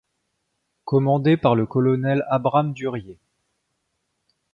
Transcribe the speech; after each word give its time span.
Commandé 0.83 1.37
par 1.37 1.53
le 1.53 1.67
Colonel 1.67 2.25
Abram 2.27 2.73
Duryée. 2.73 3.19